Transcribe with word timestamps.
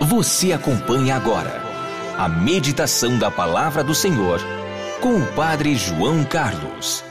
Você 0.00 0.52
acompanha 0.52 1.16
agora 1.16 1.62
a 2.18 2.28
meditação 2.28 3.18
da 3.18 3.30
Palavra 3.30 3.82
do 3.82 3.94
Senhor 3.94 4.40
com 5.00 5.16
o 5.16 5.26
Padre 5.34 5.76
João 5.76 6.24
Carlos. 6.24 7.04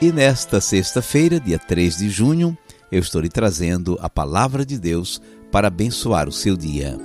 E 0.00 0.10
nesta 0.10 0.60
sexta-feira, 0.60 1.38
dia 1.38 1.58
3 1.58 1.98
de 1.98 2.08
junho, 2.08 2.56
eu 2.90 3.00
estou 3.00 3.20
lhe 3.20 3.28
trazendo 3.28 3.98
a 4.00 4.10
Palavra 4.10 4.64
de 4.64 4.78
Deus 4.78 5.20
para 5.52 5.68
abençoar 5.68 6.28
o 6.28 6.32
seu 6.32 6.56
dia. 6.56 6.98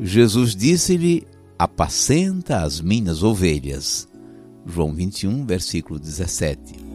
Jesus 0.00 0.54
disse-lhe: 0.54 1.26
Apacenta 1.58 2.62
as 2.62 2.80
minhas 2.80 3.22
ovelhas. 3.22 4.08
João 4.66 4.92
21, 4.92 5.46
versículo 5.46 5.98
17. 5.98 6.91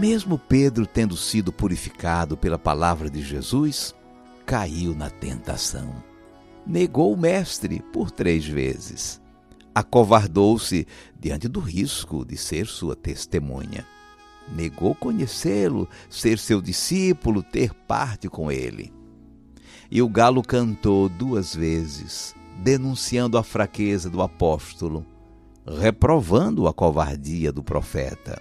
Mesmo 0.00 0.38
Pedro 0.38 0.86
tendo 0.86 1.14
sido 1.14 1.52
purificado 1.52 2.34
pela 2.34 2.58
palavra 2.58 3.10
de 3.10 3.20
Jesus, 3.20 3.94
caiu 4.46 4.94
na 4.94 5.10
tentação. 5.10 5.94
Negou 6.66 7.12
o 7.12 7.18
Mestre 7.18 7.82
por 7.92 8.10
três 8.10 8.46
vezes. 8.46 9.20
Acovardou-se 9.74 10.86
diante 11.20 11.48
do 11.48 11.60
risco 11.60 12.24
de 12.24 12.34
ser 12.38 12.66
sua 12.66 12.96
testemunha. 12.96 13.86
Negou 14.48 14.94
conhecê-lo, 14.94 15.86
ser 16.08 16.38
seu 16.38 16.62
discípulo, 16.62 17.42
ter 17.42 17.74
parte 17.74 18.26
com 18.26 18.50
ele. 18.50 18.90
E 19.90 20.00
o 20.00 20.08
galo 20.08 20.42
cantou 20.42 21.10
duas 21.10 21.54
vezes, 21.54 22.34
denunciando 22.62 23.36
a 23.36 23.42
fraqueza 23.42 24.08
do 24.08 24.22
apóstolo, 24.22 25.04
reprovando 25.78 26.66
a 26.66 26.72
covardia 26.72 27.52
do 27.52 27.62
profeta. 27.62 28.40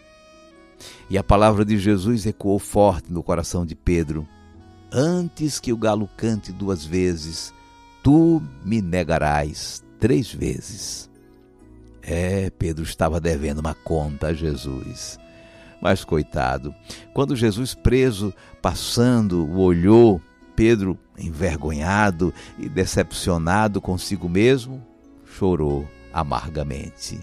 E 1.10 1.18
a 1.18 1.24
palavra 1.24 1.66
de 1.66 1.78
Jesus 1.78 2.26
ecoou 2.26 2.60
forte 2.60 3.12
no 3.12 3.24
coração 3.24 3.66
de 3.66 3.76
Pedro: 3.76 4.28
Antes 4.92 5.60
que 5.60 5.74
o 5.74 5.78
galo 5.78 6.10
cante 6.18 6.52
duas 6.52 6.86
vezes, 6.86 7.54
tu 8.04 8.42
me 8.64 8.82
negarás 8.82 9.84
três 10.00 10.32
vezes. 10.32 11.10
É, 12.02 12.50
Pedro 12.50 12.84
estava 12.84 13.20
devendo 13.20 13.60
uma 13.60 13.76
conta 13.76 14.28
a 14.28 14.34
Jesus. 14.34 15.20
Mas 15.82 16.04
coitado, 16.04 16.74
quando 17.14 17.36
Jesus 17.36 17.74
preso, 17.74 18.34
passando, 18.62 19.46
o 19.46 19.60
olhou, 19.60 20.22
Pedro, 20.56 20.98
envergonhado 21.18 22.34
e 22.58 22.68
decepcionado 22.68 23.80
consigo 23.80 24.28
mesmo, 24.28 24.86
chorou 25.26 25.88
amargamente. 26.12 27.20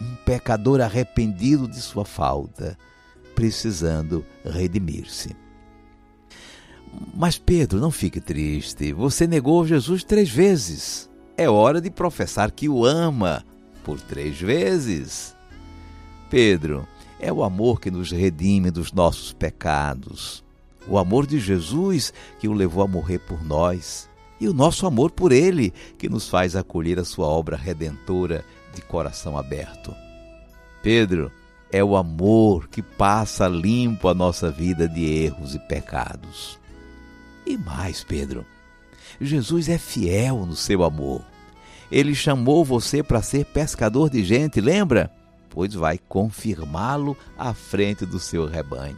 Um 0.00 0.16
pecador 0.24 0.80
arrependido 0.80 1.68
de 1.68 1.80
sua 1.80 2.04
falta 2.04 2.76
precisando 3.34 4.24
redimir-se. 4.44 5.36
Mas 7.14 7.38
Pedro, 7.38 7.80
não 7.80 7.90
fique 7.90 8.20
triste. 8.20 8.92
Você 8.92 9.26
negou 9.26 9.66
Jesus 9.66 10.04
três 10.04 10.30
vezes. 10.30 11.10
É 11.36 11.48
hora 11.50 11.80
de 11.80 11.90
professar 11.90 12.52
que 12.52 12.68
o 12.68 12.84
ama 12.84 13.44
por 13.82 14.00
três 14.00 14.40
vezes. 14.40 15.34
Pedro, 16.30 16.86
é 17.18 17.32
o 17.32 17.42
amor 17.42 17.80
que 17.80 17.90
nos 17.90 18.10
redime 18.12 18.70
dos 18.70 18.92
nossos 18.92 19.32
pecados. 19.32 20.44
O 20.86 20.98
amor 20.98 21.26
de 21.26 21.40
Jesus 21.40 22.12
que 22.38 22.46
o 22.46 22.52
levou 22.52 22.84
a 22.84 22.88
morrer 22.88 23.18
por 23.18 23.44
nós. 23.44 24.08
E 24.40 24.48
o 24.48 24.54
nosso 24.54 24.86
amor 24.86 25.10
por 25.10 25.32
Ele 25.32 25.72
que 25.98 26.08
nos 26.08 26.28
faz 26.28 26.54
acolher 26.54 26.98
a 26.98 27.04
Sua 27.04 27.26
obra 27.26 27.56
redentora 27.56 28.44
de 28.74 28.82
coração 28.82 29.38
aberto. 29.38 29.94
Pedro, 30.82 31.30
é 31.70 31.82
o 31.82 31.96
amor 31.96 32.68
que 32.68 32.82
passa 32.82 33.48
limpo 33.48 34.08
a 34.08 34.14
nossa 34.14 34.50
vida 34.50 34.88
de 34.88 35.04
erros 35.04 35.54
e 35.54 35.58
pecados. 35.58 36.58
E 37.46 37.56
mais, 37.56 38.04
Pedro, 38.04 38.44
Jesus 39.20 39.68
é 39.68 39.78
fiel 39.78 40.46
no 40.46 40.56
seu 40.56 40.84
amor. 40.84 41.22
Ele 41.90 42.14
chamou 42.14 42.64
você 42.64 43.02
para 43.02 43.22
ser 43.22 43.44
pescador 43.46 44.10
de 44.10 44.24
gente, 44.24 44.60
lembra? 44.60 45.10
Pois 45.50 45.74
vai 45.74 45.98
confirmá-lo 45.98 47.16
à 47.38 47.54
frente 47.54 48.04
do 48.04 48.18
seu 48.18 48.46
rebanho. 48.46 48.96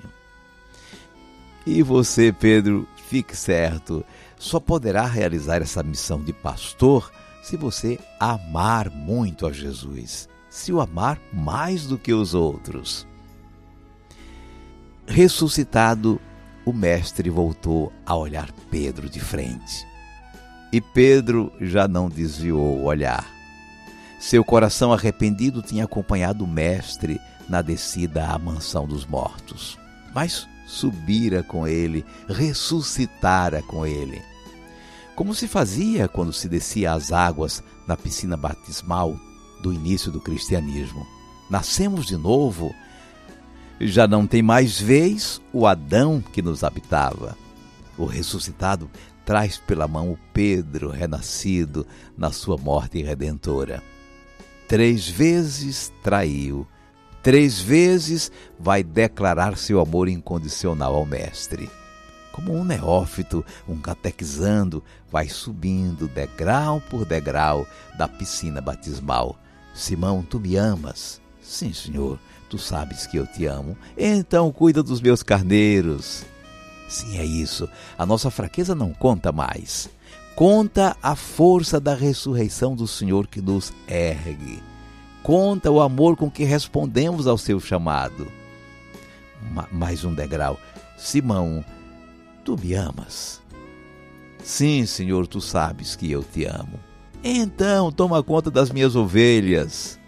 E 1.67 1.83
você, 1.83 2.33
Pedro, 2.33 2.87
fique 3.09 3.37
certo, 3.37 4.05
só 4.39 4.61
poderá 4.61 5.05
realizar 5.05 5.63
essa 5.63 5.83
missão 5.83 6.23
de 6.23 6.33
pastor 6.33 7.11
se 7.47 7.57
você 7.57 7.97
amar 8.19 8.91
muito 8.91 9.47
a 9.47 9.53
Jesus 9.53 10.29
se 10.51 10.73
o 10.73 10.81
amar 10.81 11.21
mais 11.33 11.87
do 11.87 11.97
que 11.97 12.13
os 12.13 12.35
outros. 12.35 13.07
Ressuscitado, 15.07 16.21
o 16.65 16.73
Mestre 16.73 17.31
voltou 17.31 17.93
a 18.05 18.17
olhar 18.17 18.51
Pedro 18.69 19.09
de 19.09 19.21
frente. 19.21 19.87
E 20.73 20.81
Pedro 20.81 21.53
já 21.61 21.87
não 21.87 22.09
desviou 22.09 22.79
o 22.79 22.85
olhar. 22.85 23.25
Seu 24.19 24.43
coração 24.43 24.93
arrependido 24.93 25.63
tinha 25.63 25.85
acompanhado 25.85 26.43
o 26.43 26.49
Mestre 26.49 27.21
na 27.49 27.63
descida 27.63 28.27
à 28.27 28.37
mansão 28.37 28.89
dos 28.89 29.07
mortos. 29.07 29.79
Mas 30.13 30.49
subira 30.67 31.45
com 31.45 31.69
ele, 31.69 32.05
ressuscitara 32.29 33.63
com 33.63 33.87
ele. 33.87 34.21
Como 35.17 35.35
se 35.35 35.49
fazia 35.49 36.07
quando 36.07 36.31
se 36.31 36.47
descia 36.47 36.93
às 36.93 37.11
águas 37.11 37.65
na 37.87 37.97
piscina 37.97 38.37
batismal 38.37 39.19
do 39.63 39.73
início 39.73 40.13
do 40.13 40.21
cristianismo. 40.21 41.07
Nascemos 41.49 42.05
de 42.05 42.19
novo, 42.19 42.75
já 43.81 44.07
não 44.07 44.27
tem 44.27 44.43
mais 44.43 44.79
vez 44.79 45.41
o 45.55 45.67
Adão 45.67 46.23
que 46.33 46.43
nos 46.43 46.63
habitava. 46.63 47.35
O 47.97 48.05
ressuscitado 48.05 48.91
traz 49.25 49.57
pela 49.57 49.89
mão 49.89 50.13
o 50.13 50.19
Pedro 50.35 50.91
renascido 50.91 51.87
na 52.17 52.31
sua 52.31 52.59
morte 52.59 53.03
redentora. 53.03 53.83
Três 54.69 55.09
vezes 55.09 55.91
traiu, 56.03 56.67
três 57.23 57.59
vezes 57.59 58.31
vai 58.59 58.83
declarar 58.83 59.57
seu 59.57 59.81
amor 59.81 60.09
incondicional 60.09 60.95
ao 60.95 61.07
Mestre. 61.07 61.71
Como 62.37 62.55
um 62.55 62.63
neófito, 62.63 63.45
um 63.67 63.79
catequizando, 63.79 64.85
vai 65.11 65.29
subindo 65.29 66.07
degrau 66.07 66.83
por 66.91 67.05
degrau 67.05 67.67
da 67.97 68.07
piscina 68.07 68.61
batismal, 68.61 69.37
Simão, 69.77 70.23
tu 70.23 70.41
me 70.41 70.57
amas? 70.57 71.21
Sim, 71.43 71.73
Senhor, 71.73 72.19
tu 72.49 72.59
sabes 72.59 73.07
que 73.07 73.19
eu 73.19 73.27
te 73.27 73.45
amo. 73.45 73.77
Então 73.97 74.51
cuida 74.51 74.83
dos 74.83 75.01
meus 75.01 75.23
carneiros. 75.23 76.25
Sim, 76.89 77.19
é 77.19 77.25
isso. 77.25 77.69
A 77.99 78.07
nossa 78.07 78.31
fraqueza 78.31 78.75
não 78.75 78.93
conta 78.93 79.31
mais. 79.33 79.89
Conta 80.35 80.97
a 81.03 81.15
força 81.15 81.79
da 81.79 81.95
ressurreição 81.95 82.75
do 82.75 82.87
Senhor 82.87 83.27
que 83.27 83.41
nos 83.41 83.73
ergue. 83.89 84.63
Conta 85.23 85.71
o 85.71 85.81
amor 85.81 86.17
com 86.17 86.31
que 86.31 86.45
respondemos 86.45 87.27
ao 87.27 87.37
seu 87.37 87.61
chamado. 87.61 88.31
Ma 89.53 89.69
mais 89.71 90.05
um 90.05 90.15
degrau. 90.15 90.59
Simão, 90.97 91.65
tu 92.47 92.57
me 92.57 92.75
amas? 92.75 93.43
Sim, 94.43 94.87
Senhor, 94.87 95.27
tu 95.27 95.41
sabes 95.41 95.97
que 95.97 96.09
eu 96.09 96.23
te 96.23 96.45
amo. 96.45 96.79
Então, 97.23 97.91
toma 97.91 98.23
conta 98.23 98.53
das 98.53 98.71
minhas 98.71 98.95
ovelhas. 98.95 99.99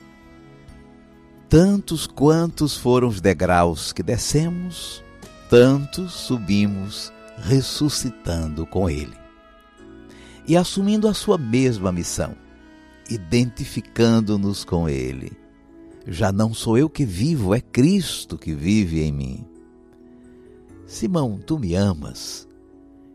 Tantos 1.49 2.07
quantos 2.07 2.77
foram 2.77 3.09
os 3.09 3.21
degraus 3.21 3.93
que 3.93 4.05
descemos, 4.05 5.03
tantos 5.51 6.13
subimos, 6.13 7.13
ressuscitando 7.39 8.65
com 8.65 8.89
Ele. 8.89 9.17
E 10.47 10.57
assumindo 10.57 11.09
a 11.09 11.15
sua 11.15 11.37
mesma 11.37 11.91
missão, 11.91 12.37
identificando-nos 13.11 14.65
com 14.65 14.89
Ele. 14.89 15.33
Já 16.07 16.31
não 16.31 16.55
sou 16.55 16.79
eu 16.79 16.89
que 16.89 17.05
vivo, 17.05 17.53
é 17.53 17.61
Cristo 17.61 18.39
que 18.39 18.55
vive 18.55 19.03
em 19.03 19.11
mim. 19.11 19.58
Simão, 20.89 21.39
tu 21.39 21.59
me 21.59 21.75
amas? 21.75 22.49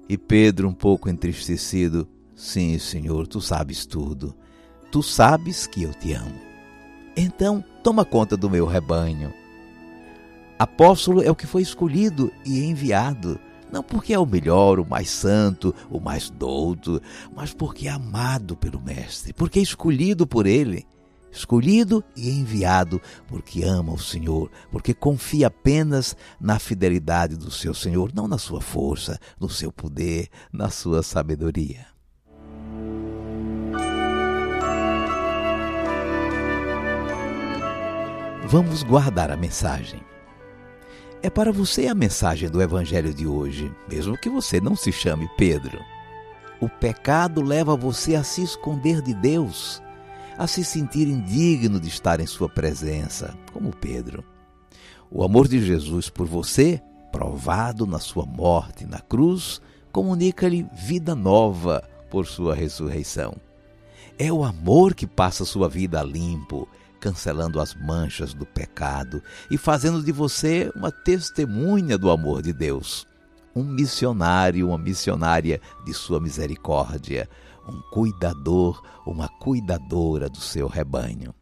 E 0.08 0.16
Pedro, 0.16 0.70
um 0.70 0.74
pouco 0.74 1.10
entristecido, 1.10 2.08
sim, 2.36 2.78
Senhor, 2.78 3.26
tu 3.26 3.42
sabes 3.42 3.84
tudo. 3.84 4.36
Tu 4.92 5.02
sabes 5.02 5.66
que 5.66 5.82
eu 5.82 5.92
te 5.92 6.14
amo. 6.14 6.40
Então, 7.18 7.66
toma 7.84 8.06
conta 8.06 8.38
do 8.38 8.48
meu 8.48 8.68
rebanho. 8.68 9.34
Apóstolo 10.60 11.24
é 11.24 11.32
o 11.32 11.36
que 11.36 11.48
foi 11.48 11.64
escolhido 11.64 12.32
e 12.46 12.64
enviado, 12.64 13.40
não 13.72 13.82
porque 13.82 14.14
é 14.14 14.20
o 14.20 14.26
melhor, 14.26 14.80
o 14.80 14.86
mais 14.86 15.10
santo, 15.10 15.74
o 15.90 16.00
mais 16.00 16.30
douto, 16.30 17.02
mas 17.36 17.56
porque 17.56 17.88
é 17.88 17.92
amado 17.92 18.56
pelo 18.56 18.80
Mestre, 18.80 19.34
porque 19.34 19.58
é 19.58 19.64
escolhido 19.64 20.28
por 20.28 20.46
Ele. 20.46 20.86
Escolhido 21.34 22.04
e 22.16 22.30
enviado 22.30 23.02
porque 23.28 23.64
ama 23.64 23.92
o 23.92 23.98
Senhor, 23.98 24.52
porque 24.72 24.94
confia 24.94 25.48
apenas 25.48 26.16
na 26.40 26.60
fidelidade 26.60 27.36
do 27.36 27.50
seu 27.50 27.74
Senhor, 27.74 28.12
não 28.14 28.28
na 28.28 28.38
sua 28.38 28.62
força, 28.62 29.20
no 29.40 29.50
seu 29.50 29.72
poder, 29.72 30.30
na 30.52 30.70
sua 30.70 31.02
sabedoria. 31.02 31.88
Vamos 38.46 38.84
guardar 38.84 39.32
a 39.32 39.36
mensagem. 39.36 40.00
É 41.24 41.30
para 41.30 41.52
você 41.52 41.88
a 41.88 41.96
mensagem 41.96 42.48
do 42.48 42.62
Evangelho 42.62 43.12
de 43.12 43.26
hoje, 43.26 43.74
mesmo 43.90 44.16
que 44.16 44.30
você 44.30 44.62
não 44.62 44.76
se 44.76 44.92
chame 44.92 45.28
Pedro. 45.36 45.80
O 46.62 46.70
pecado 46.70 47.42
leva 47.42 47.76
você 47.76 48.14
a 48.14 48.24
se 48.24 48.44
esconder 48.44 49.02
de 49.02 49.16
Deus, 49.16 49.82
a 50.38 50.48
se 50.48 50.64
sentir 50.64 51.08
indigno 51.08 51.80
de 51.80 51.88
estar 51.88 52.20
em 52.20 52.28
Sua 52.28 52.50
presença, 52.50 53.38
como 53.52 53.76
Pedro. 53.76 54.24
O 55.10 55.24
amor 55.24 55.48
de 55.48 55.64
Jesus 55.64 56.10
por 56.10 56.28
você, 56.28 56.82
provado 57.12 57.86
na 57.86 58.00
Sua 58.00 58.26
morte 58.26 58.86
na 58.86 59.00
cruz, 59.00 59.62
comunica-lhe 59.92 60.66
vida 60.74 61.14
nova 61.16 61.84
por 62.10 62.26
Sua 62.26 62.56
ressurreição. 62.56 63.36
É 64.18 64.32
o 64.32 64.44
amor 64.44 64.94
que 64.94 65.08
passa 65.08 65.44
sua 65.44 65.68
vida 65.68 66.00
a 66.00 66.04
limpo, 66.04 66.68
cancelando 67.00 67.60
as 67.60 67.74
manchas 67.74 68.34
do 68.34 68.46
pecado 68.46 69.22
e 69.50 69.58
fazendo 69.58 70.04
de 70.04 70.12
você 70.12 70.72
uma 70.76 70.92
testemunha 70.92 71.98
do 71.98 72.10
amor 72.12 72.42
de 72.42 72.54
Deus. 72.54 73.08
Um 73.56 73.64
missionário, 73.64 74.68
uma 74.70 74.78
missionária 74.78 75.60
de 75.84 75.94
sua 75.94 76.20
misericórdia, 76.20 77.28
um 77.68 77.82
cuidador, 77.92 78.82
uma 79.06 79.28
cuidadora 79.28 80.30
do 80.30 80.40
seu 80.40 80.68
rebanho. 80.68 81.34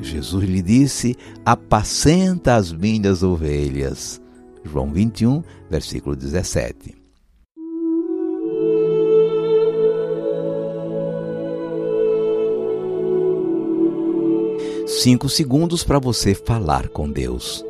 Jesus 0.00 0.44
lhe 0.44 0.62
disse: 0.62 1.16
Apacenta 1.44 2.54
as 2.54 2.72
minhas 2.72 3.22
ovelhas. 3.22 4.20
João 4.64 4.92
21, 4.92 5.42
versículo 5.68 6.14
17. 6.14 6.94
Cinco 14.86 15.28
segundos 15.28 15.82
para 15.82 15.98
você 15.98 16.34
falar 16.34 16.88
com 16.88 17.10
Deus. 17.10 17.64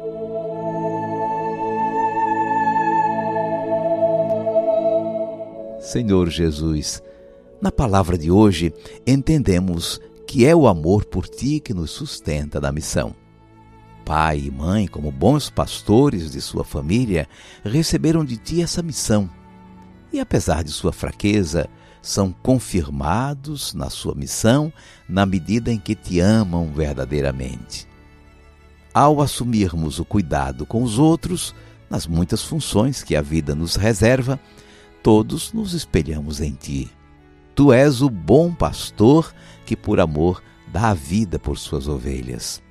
Senhor 5.95 6.29
Jesus, 6.29 7.01
na 7.63 7.71
palavra 7.71 8.19
de 8.19 8.29
hoje 8.29 8.75
entendemos 9.07 10.01
que 10.27 10.45
é 10.45 10.53
o 10.53 10.67
amor 10.67 11.05
por 11.05 11.29
ti 11.29 11.61
que 11.61 11.73
nos 11.73 11.93
sustenta 11.93 12.61
na 12.61 12.73
missão. 12.73 13.15
Pai 14.05 14.41
e 14.41 14.51
mãe, 14.51 14.89
como 14.89 15.13
bons 15.13 15.51
pastores 15.51 16.33
de 16.33 16.41
sua 16.41 16.65
família, 16.65 17.29
receberam 17.65 18.25
de 18.25 18.37
ti 18.37 18.61
essa 18.61 18.83
missão. 18.83 19.31
E 20.13 20.19
apesar 20.19 20.65
de 20.65 20.73
sua 20.73 20.93
fraqueza, 20.93 21.69
são 22.03 22.33
confirmados 22.33 23.73
na 23.73 23.89
sua 23.89 24.17
missão 24.17 24.73
na 25.09 25.25
medida 25.25 25.71
em 25.71 25.79
que 25.79 25.95
te 25.95 26.19
amam 26.19 26.73
verdadeiramente. 26.73 27.87
Ao 28.93 29.23
assumirmos 29.23 30.01
o 30.01 30.05
cuidado 30.05 30.67
com 30.67 30.83
os 30.83 30.99
outros, 30.99 31.55
nas 31.89 32.05
muitas 32.05 32.43
funções 32.43 33.01
que 33.01 33.15
a 33.15 33.23
vida 33.23 33.55
nos 33.55 33.77
reserva, 33.77 34.41
todos 35.05 35.53
nos 35.53 35.75
espelhamos 35.75 36.41
em 36.41 36.53
ti. 36.53 36.91
Tu 37.55 37.75
és 37.75 38.01
o 38.01 38.09
bom 38.09 38.55
pastor 38.55 39.35
que, 39.67 39.77
por 39.77 40.01
amor, 40.01 40.43
dá 40.73 40.89
a 40.89 40.95
vida 40.95 41.39
por 41.39 41.59
suas 41.59 41.87
ovelhas. 41.87 42.63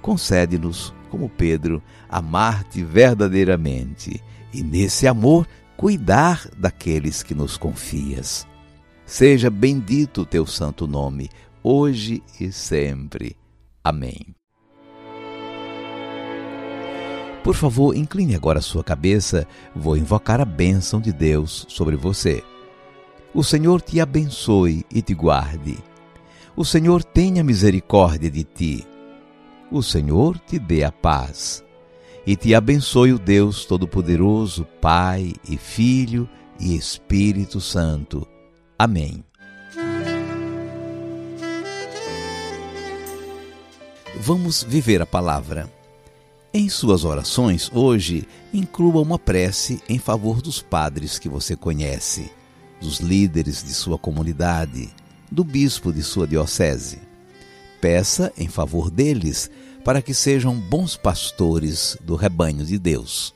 Concede-nos, 0.00 0.94
como 1.10 1.28
Pedro, 1.28 1.82
amar-te 2.08 2.84
verdadeiramente 2.84 4.22
e, 4.54 4.62
nesse 4.62 5.08
amor, 5.08 5.48
cuidar 5.76 6.48
daqueles 6.56 7.24
que 7.24 7.34
nos 7.34 7.56
confias. 7.56 8.46
Seja 9.04 9.50
bendito 9.50 10.20
o 10.20 10.26
teu 10.26 10.46
santo 10.46 10.86
nome, 10.86 11.28
hoje 11.60 12.22
e 12.38 12.52
sempre. 12.52 13.36
Amém. 13.82 14.37
Por 17.42 17.54
favor, 17.54 17.96
incline 17.96 18.34
agora 18.34 18.58
a 18.58 18.62
sua 18.62 18.84
cabeça, 18.84 19.46
vou 19.74 19.96
invocar 19.96 20.40
a 20.40 20.44
bênção 20.44 21.00
de 21.00 21.12
Deus 21.12 21.64
sobre 21.68 21.96
você. 21.96 22.42
O 23.32 23.44
Senhor 23.44 23.80
te 23.80 24.00
abençoe 24.00 24.84
e 24.92 25.00
te 25.00 25.14
guarde. 25.14 25.78
O 26.56 26.64
Senhor 26.64 27.04
tenha 27.04 27.44
misericórdia 27.44 28.30
de 28.30 28.42
ti. 28.42 28.86
O 29.70 29.82
Senhor 29.82 30.38
te 30.38 30.58
dê 30.58 30.82
a 30.82 30.90
paz. 30.90 31.64
E 32.26 32.36
te 32.36 32.54
abençoe 32.54 33.12
o 33.12 33.18
Deus 33.18 33.64
Todo-Poderoso, 33.64 34.66
Pai 34.80 35.32
e 35.48 35.56
Filho 35.56 36.28
e 36.58 36.74
Espírito 36.74 37.60
Santo. 37.60 38.26
Amém. 38.78 39.24
Vamos 44.20 44.62
viver 44.62 45.00
a 45.00 45.06
palavra. 45.06 45.77
Em 46.52 46.68
suas 46.70 47.04
orações 47.04 47.70
hoje, 47.74 48.26
inclua 48.54 49.02
uma 49.02 49.18
prece 49.18 49.82
em 49.86 49.98
favor 49.98 50.40
dos 50.40 50.62
padres 50.62 51.18
que 51.18 51.28
você 51.28 51.54
conhece, 51.54 52.32
dos 52.80 53.00
líderes 53.00 53.62
de 53.62 53.74
sua 53.74 53.98
comunidade, 53.98 54.88
do 55.30 55.44
bispo 55.44 55.92
de 55.92 56.02
sua 56.02 56.26
diocese. 56.26 57.00
Peça 57.82 58.32
em 58.36 58.48
favor 58.48 58.90
deles 58.90 59.50
para 59.84 60.00
que 60.00 60.14
sejam 60.14 60.54
bons 60.58 60.96
pastores 60.96 61.98
do 62.00 62.16
rebanho 62.16 62.64
de 62.64 62.78
Deus. 62.78 63.34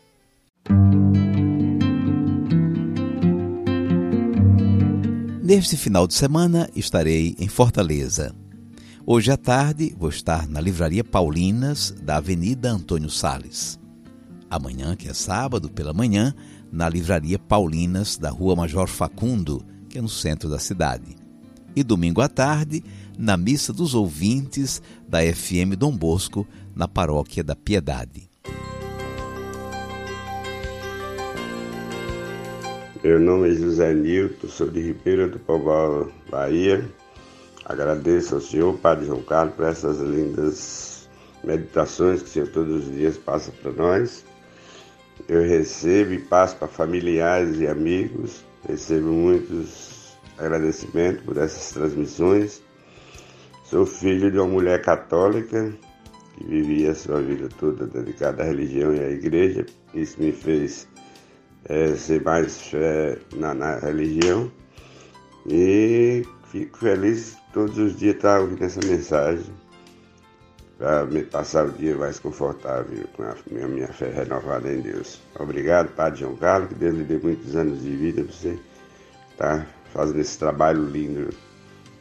Neste 5.43 5.77
final 5.77 6.07
de 6.07 6.15
semana 6.15 6.71
estarei 6.75 7.37
em 7.39 7.47
Fortaleza. 7.47 8.35
Hoje 9.05 9.33
à 9.33 9.37
tarde 9.37 9.93
vou 9.99 10.09
estar 10.09 10.49
na 10.49 10.61
Livraria 10.61 11.03
Paulinas 11.03 11.91
da 11.91 12.19
Avenida 12.19 12.71
Antônio 12.71 13.11
Sales. 13.11 13.77
Amanhã, 14.49 14.95
que 14.95 15.09
é 15.09 15.13
sábado, 15.13 15.69
pela 15.69 15.93
manhã, 15.93 16.33
na 16.71 16.89
Livraria 16.89 17.37
Paulinas 17.37 18.17
da 18.17 18.31
Rua 18.31 18.55
Major 18.55 18.87
Facundo, 18.87 19.61
que 19.89 19.99
é 19.99 20.01
no 20.01 20.09
centro 20.09 20.49
da 20.49 20.61
cidade. 20.61 21.17
E 21.75 21.83
domingo 21.83 22.21
à 22.21 22.29
tarde, 22.29 22.81
na 23.19 23.37
Missa 23.37 23.73
dos 23.73 23.93
Ouvintes 23.93 24.81
da 25.09 25.19
FM 25.21 25.75
Dom 25.77 25.97
Bosco, 25.97 26.47
na 26.73 26.87
Paróquia 26.87 27.43
da 27.43 27.57
Piedade. 27.57 28.31
Meu 33.03 33.19
nome 33.19 33.51
é 33.51 33.55
José 33.57 33.93
Nilton, 33.93 34.47
sou 34.47 34.71
de 34.71 34.81
Ribeira 34.81 35.27
do 35.27 35.41
Pombal, 35.41 36.09
Bahia. 36.31 36.89
Agradeço 37.73 38.35
ao 38.35 38.41
senhor, 38.43 38.77
Padre 38.77 39.07
João 39.07 39.23
Carlos, 39.23 39.55
por 39.55 39.65
essas 39.65 39.99
lindas 39.99 41.09
meditações 41.43 42.21
que 42.21 42.29
o 42.29 42.31
senhor 42.31 42.49
todos 42.49 42.87
os 42.87 42.95
dias 42.95 43.17
passa 43.17 43.51
para 43.51 43.73
nós. 43.73 44.27
Eu 45.27 45.41
recebo 45.41 46.13
e 46.13 46.19
passo 46.19 46.55
para 46.57 46.69
familiares 46.69 47.59
e 47.61 47.67
amigos, 47.67 48.45
recebo 48.69 49.07
muitos 49.07 50.19
agradecimentos 50.37 51.25
por 51.25 51.39
essas 51.39 51.73
transmissões. 51.73 52.63
Sou 53.65 53.87
filho 53.87 54.31
de 54.31 54.37
uma 54.37 54.49
mulher 54.49 54.83
católica 54.83 55.73
que 56.37 56.45
vivia 56.45 56.91
a 56.91 56.95
sua 56.95 57.23
vida 57.23 57.49
toda 57.59 57.87
dedicada 57.87 58.43
à 58.43 58.47
religião 58.47 58.95
e 58.95 59.01
à 59.01 59.09
igreja. 59.09 59.65
Isso 59.95 60.21
me 60.21 60.31
fez 60.31 60.87
é, 61.65 61.95
ser 61.95 62.23
mais 62.23 62.61
fé 62.61 63.19
na, 63.35 63.55
na 63.55 63.79
religião 63.79 64.53
e 65.47 66.23
fico 66.53 66.77
feliz 66.77 67.39
todos 67.55 67.79
os 67.79 67.97
dias 67.97 68.15
estar 68.15 68.41
ouvindo 68.41 68.63
essa 68.63 68.81
mensagem 68.87 69.47
para 70.77 71.07
me 71.07 71.23
passar 71.23 71.67
o 71.67 71.73
dia 71.73 71.97
mais 71.97 72.19
confortável 72.19 73.09
com 73.17 73.23
a 73.23 73.35
minha, 73.51 73.67
minha 73.67 73.89
fé 73.89 74.11
renovada 74.11 74.71
em 74.71 74.81
Deus. 74.81 75.19
Obrigado, 75.39 75.89
Padre 75.95 76.21
João 76.21 76.37
Carlos, 76.37 76.69
que 76.69 76.75
Deus 76.75 76.95
lhe 76.95 77.05
dê 77.05 77.17
muitos 77.17 77.57
anos 77.57 77.81
de 77.81 77.97
vida 77.97 78.23
para 78.23 78.33
você 78.33 78.59
estar 79.31 79.67
fazendo 79.95 80.21
esse 80.21 80.39
trabalho 80.39 80.85
lindo 80.85 81.31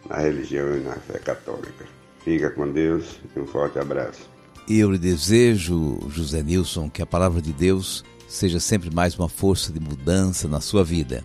na 0.10 0.18
religião 0.18 0.76
e 0.76 0.82
na 0.82 0.96
fé 0.96 1.18
católica. 1.20 1.86
Fica 2.26 2.50
com 2.52 2.70
Deus 2.70 3.22
e 3.34 3.40
um 3.40 3.48
forte 3.48 3.80
abraço. 3.80 4.30
Eu 4.68 4.92
lhe 4.92 4.98
desejo, 4.98 5.98
José 6.10 6.44
Nilson, 6.44 6.90
que 6.90 7.02
a 7.02 7.06
palavra 7.06 7.42
de 7.42 7.54
Deus 7.54 8.04
seja 8.28 8.60
sempre 8.60 8.94
mais 8.94 9.18
uma 9.18 9.30
força 9.30 9.72
de 9.72 9.80
mudança 9.80 10.48
na 10.48 10.60
sua 10.60 10.84
vida. 10.84 11.24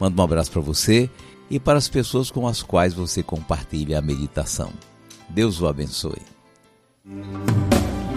Mando 0.00 0.20
um 0.20 0.24
abraço 0.24 0.50
para 0.50 0.60
você 0.60 1.08
e 1.50 1.60
para 1.60 1.78
as 1.78 1.88
pessoas 1.88 2.30
com 2.30 2.46
as 2.46 2.62
quais 2.62 2.94
você 2.94 3.22
compartilha 3.22 3.98
a 3.98 4.02
meditação. 4.02 4.72
Deus 5.28 5.60
o 5.60 5.66
abençoe. 5.66 6.22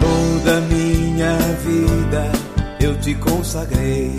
Toda 0.00 0.60
minha 0.62 1.36
vida 1.64 2.32
eu 2.80 2.98
te 3.00 3.14
consagrei. 3.14 4.12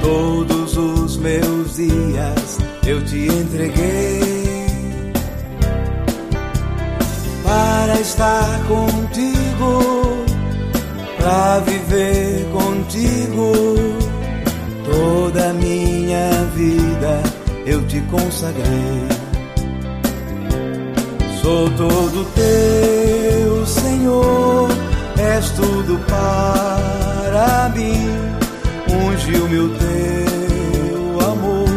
Todos 0.00 0.76
os 0.76 1.16
meus 1.16 1.76
dias 1.76 2.58
eu 2.86 3.04
te 3.04 3.26
entreguei 3.26 4.34
para 7.42 8.00
estar 8.00 8.66
contigo, 8.66 10.24
para 11.18 11.60
viver 11.60 12.46
contigo. 12.52 14.03
Toda 14.84 15.52
minha 15.54 16.30
vida 16.54 17.22
eu 17.66 17.84
te 17.86 18.00
consagrei. 18.02 19.08
Sou 21.40 21.70
todo 21.70 22.26
teu, 22.34 23.66
Senhor, 23.66 24.68
és 25.18 25.50
tudo 25.50 25.98
para 26.06 27.70
mim. 27.74 28.08
Ungiu 28.88 29.48
meu 29.48 29.68
teu 29.70 31.30
amor, 31.30 31.68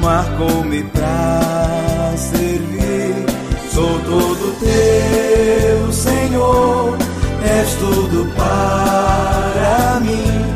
marcou-me 0.00 0.82
pra 0.84 2.14
servir. 2.16 3.26
Sou 3.72 3.98
todo 4.00 4.56
teu, 4.60 5.92
Senhor, 5.92 6.96
és 7.42 7.74
tudo 7.74 8.32
para 8.36 10.00
mim. 10.00 10.55